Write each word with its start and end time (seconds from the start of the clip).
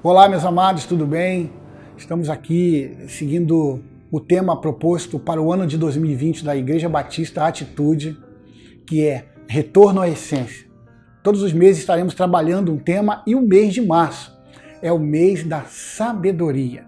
Olá, 0.00 0.28
meus 0.28 0.44
amados, 0.44 0.86
tudo 0.86 1.04
bem? 1.04 1.50
Estamos 1.96 2.30
aqui 2.30 2.96
seguindo 3.08 3.82
o 4.12 4.20
tema 4.20 4.60
proposto 4.60 5.18
para 5.18 5.42
o 5.42 5.52
ano 5.52 5.66
de 5.66 5.76
2020 5.76 6.44
da 6.44 6.54
Igreja 6.54 6.88
Batista 6.88 7.44
Atitude, 7.44 8.16
que 8.86 9.04
é 9.04 9.26
Retorno 9.48 10.00
à 10.00 10.08
Essência. 10.08 10.68
Todos 11.20 11.42
os 11.42 11.52
meses 11.52 11.80
estaremos 11.80 12.14
trabalhando 12.14 12.72
um 12.72 12.78
tema 12.78 13.24
e 13.26 13.34
o 13.34 13.42
mês 13.42 13.74
de 13.74 13.84
março 13.84 14.38
é 14.80 14.92
o 14.92 15.00
mês 15.00 15.42
da 15.42 15.62
sabedoria. 15.62 16.86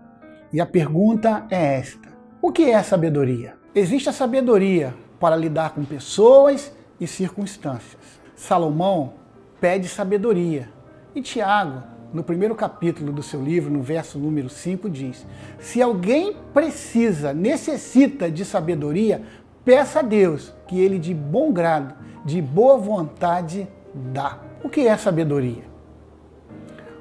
E 0.53 0.61
a 0.61 0.67
pergunta 0.67 1.49
é 1.51 1.79
esta: 1.79 2.09
o 2.41 2.53
que 2.53 2.71
é 2.71 2.81
sabedoria? 2.81 3.55
Existe 3.75 4.09
a 4.09 4.13
sabedoria 4.13 4.95
para 5.19 5.35
lidar 5.35 5.75
com 5.75 5.85
pessoas 5.85 6.73
e 7.01 7.09
circunstâncias. 7.09 8.21
Salomão 8.37 9.15
pede 9.61 9.89
sabedoria. 9.89 10.69
E 11.13 11.21
Tiago, 11.21 11.83
no 12.13 12.25
primeiro 12.25 12.55
capítulo 12.55 13.13
do 13.13 13.23
seu 13.23 13.43
livro, 13.43 13.71
no 13.71 13.83
verso 13.83 14.19
número 14.19 14.49
5, 14.49 14.89
diz: 14.91 15.25
Se 15.59 15.81
alguém 15.81 16.37
precisa, 16.53 17.32
necessita 17.32 18.31
de 18.31 18.45
sabedoria, 18.45 19.23
peça 19.64 20.01
a 20.01 20.03
Deus 20.03 20.53
que 20.67 20.81
ele 20.81 20.99
de 20.99 21.15
bom 21.15 21.53
grado, 21.53 21.95
de 22.25 22.43
boa 22.43 22.77
vontade 22.77 23.68
dá. 23.95 24.39
O 24.63 24.68
que 24.68 24.87
é 24.87 24.96
sabedoria? 24.96 25.65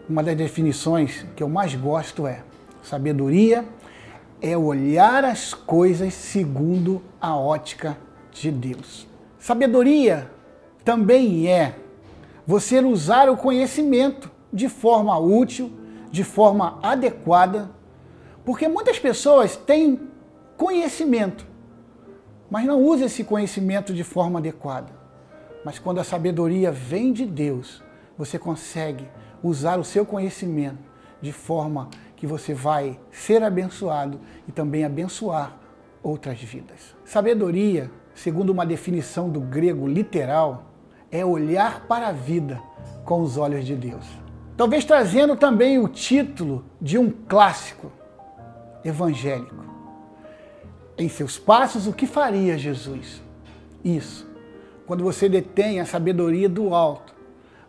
Uma 0.07 0.23
das 0.23 0.35
definições 0.35 1.25
que 1.35 1.41
eu 1.41 1.49
mais 1.49 1.73
gosto 1.75 2.27
é: 2.27 2.43
sabedoria 2.83 3.65
é 4.41 4.57
olhar 4.57 5.25
as 5.25 5.53
coisas 5.53 6.13
segundo 6.13 7.01
a 7.19 7.35
ótica 7.35 7.97
de 8.31 8.51
Deus. 8.51 9.07
Sabedoria 9.39 10.29
também 10.85 11.47
é 11.47 11.75
você 12.45 12.79
usar 12.79 13.29
o 13.29 13.37
conhecimento 13.37 14.31
de 14.51 14.67
forma 14.67 15.17
útil, 15.17 15.71
de 16.11 16.23
forma 16.23 16.79
adequada, 16.81 17.69
porque 18.43 18.67
muitas 18.67 18.97
pessoas 18.97 19.55
têm 19.55 19.99
conhecimento, 20.57 21.45
mas 22.49 22.65
não 22.65 22.83
usam 22.83 23.05
esse 23.05 23.23
conhecimento 23.23 23.93
de 23.93 24.03
forma 24.03 24.39
adequada. 24.39 24.91
Mas 25.63 25.77
quando 25.77 25.99
a 25.99 26.03
sabedoria 26.03 26.71
vem 26.71 27.13
de 27.13 27.25
Deus, 27.25 27.83
você 28.17 28.39
consegue 28.39 29.07
usar 29.43 29.79
o 29.79 29.83
seu 29.83 30.05
conhecimento 30.05 30.89
de 31.21 31.31
forma 31.31 31.89
que 32.15 32.25
você 32.25 32.53
vai 32.53 32.99
ser 33.11 33.43
abençoado 33.43 34.19
e 34.47 34.51
também 34.51 34.83
abençoar 34.83 35.57
outras 36.01 36.41
vidas. 36.41 36.95
Sabedoria, 37.05 37.91
segundo 38.13 38.49
uma 38.49 38.65
definição 38.65 39.29
do 39.29 39.39
grego 39.39 39.87
literal, 39.87 40.65
é 41.11 41.23
olhar 41.23 41.87
para 41.87 42.09
a 42.09 42.11
vida 42.11 42.61
com 43.05 43.21
os 43.21 43.37
olhos 43.37 43.65
de 43.65 43.75
Deus. 43.75 44.05
Talvez 44.59 44.83
trazendo 44.83 45.37
também 45.37 45.79
o 45.79 45.87
título 45.87 46.65
de 46.81 46.97
um 46.97 47.09
clássico 47.09 47.89
evangélico. 48.83 49.55
Em 50.97 51.07
seus 51.07 51.39
passos, 51.39 51.87
o 51.87 51.93
que 51.93 52.05
faria 52.05 52.57
Jesus? 52.57 53.23
Isso. 53.81 54.29
Quando 54.85 55.01
você 55.01 55.29
detém 55.29 55.79
a 55.79 55.85
sabedoria 55.85 56.49
do 56.49 56.75
alto, 56.75 57.15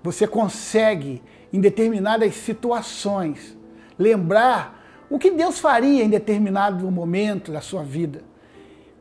você 0.02 0.26
consegue, 0.26 1.22
em 1.52 1.60
determinadas 1.60 2.34
situações, 2.34 3.56
lembrar 3.96 4.84
o 5.08 5.16
que 5.16 5.30
Deus 5.30 5.60
faria 5.60 6.02
em 6.02 6.10
determinado 6.10 6.90
momento 6.90 7.52
da 7.52 7.60
sua 7.60 7.84
vida. 7.84 8.24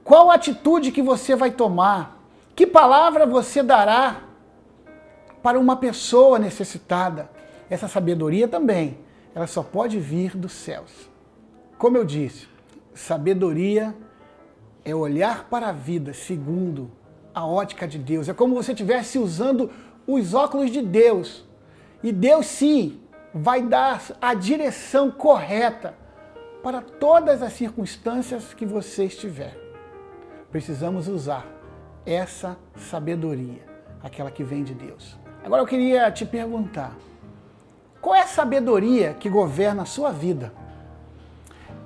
Qual 0.04 0.30
atitude 0.30 0.92
que 0.92 1.02
você 1.02 1.36
vai 1.36 1.50
tomar? 1.50 2.24
Que 2.56 2.68
palavra 2.68 3.26
você 3.26 3.64
dará 3.64 4.26
para 5.42 5.60
uma 5.60 5.76
pessoa 5.76 6.38
necessitada. 6.38 7.39
Essa 7.70 7.88
sabedoria 7.88 8.48
também, 8.48 8.98
ela 9.36 9.48
só 9.48 9.62
pode 9.62 10.00
vir 10.00 10.36
dos 10.36 10.52
céus. 10.52 11.10
Como 11.78 11.98
eu 11.98 12.04
disse, 12.04 12.48
sabedoria 12.94 13.96
é 14.84 14.94
olhar 14.96 15.48
para 15.50 15.70
a 15.70 15.72
vida 15.72 16.14
segundo 16.14 16.92
a 17.34 17.46
ótica 17.46 17.88
de 17.88 18.00
Deus. 18.00 18.28
É 18.28 18.34
como 18.34 18.56
você 18.56 18.72
estivesse 18.72 19.20
usando 19.20 19.70
os 20.08 20.34
óculos 20.34 20.72
de 20.72 20.82
Deus. 20.82 21.46
E 22.02 22.12
Deus 22.12 22.48
sim 22.48 23.00
vai 23.34 23.62
dar 23.62 24.02
a 24.20 24.34
direção 24.34 25.12
correta 25.12 25.94
para 26.64 26.82
todas 26.82 27.42
as 27.42 27.54
circunstâncias 27.54 28.54
que 28.54 28.66
você 28.66 29.06
estiver. 29.06 29.56
Precisamos 30.52 31.08
usar 31.08 31.46
essa 32.06 32.58
sabedoria, 32.76 33.64
aquela 34.02 34.32
que 34.32 34.44
vem 34.44 34.64
de 34.64 34.74
Deus. 34.74 35.18
Agora 35.44 35.62
eu 35.62 35.68
queria 35.68 36.12
te 36.12 36.26
perguntar: 36.26 36.98
qual 38.02 38.16
é 38.16 38.22
a 38.22 38.28
sabedoria 38.28 39.14
que 39.14 39.30
governa 39.30 39.84
a 39.84 39.86
sua 39.86 40.12
vida? 40.12 40.54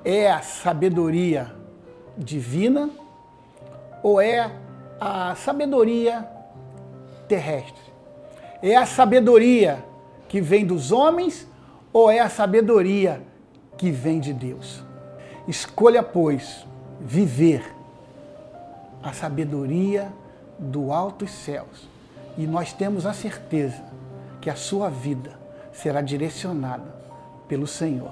É 0.06 0.32
a 0.32 0.42
sabedoria 0.42 1.52
divina 2.18 2.90
ou 4.04 4.22
é 4.22 4.52
a 5.00 5.34
sabedoria 5.36 6.28
terrestre? 7.28 7.82
É 8.62 8.76
a 8.76 8.86
sabedoria 8.86 9.84
que 10.28 10.40
vem 10.40 10.66
dos 10.66 10.92
homens 10.92 11.48
ou 11.92 12.12
é 12.12 12.20
a 12.20 12.30
sabedoria 12.30 13.22
que 13.78 13.90
vem 13.90 14.20
de 14.20 14.34
Deus? 14.34 14.84
Escolha, 15.48 16.04
pois, 16.04 16.66
viver 17.00 17.64
a 19.02 19.12
sabedoria 19.14 20.14
do 20.60 20.94
altos 20.94 21.32
céus 21.32 21.90
e 22.38 22.46
nós 22.46 22.72
temos 22.72 23.06
a 23.06 23.14
certeza 23.14 23.84
que 24.40 24.50
a 24.50 24.56
sua 24.56 24.90
vida 24.90 25.43
será 25.74 26.02
direcionada 26.02 26.96
pelo 27.48 27.68
Senhor. 27.68 28.12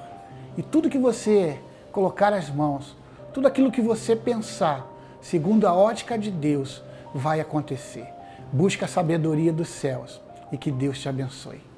E 0.58 0.62
tudo 0.62 0.90
que 0.90 0.98
você 0.98 1.60
colocar 1.92 2.34
as 2.34 2.50
mãos, 2.50 2.96
tudo 3.34 3.48
aquilo 3.48 3.72
que 3.72 3.82
você 3.82 4.16
pensar, 4.16 4.86
segundo 5.22 5.66
a 5.68 5.74
ótica 5.74 6.18
de 6.18 6.32
Deus, 6.32 6.84
vai 7.14 7.40
acontecer. 7.40 8.08
Busca 8.52 8.86
a 8.86 8.90
sabedoria 8.90 9.54
dos 9.54 9.70
céus 9.70 10.20
e 10.52 10.58
que 10.58 10.72
Deus 10.72 11.00
te 11.00 11.08
abençoe. 11.08 11.71